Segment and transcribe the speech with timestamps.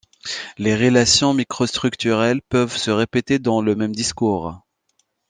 [0.57, 4.59] Les rélations microstructurelles peuvent se répéter dans le même discours.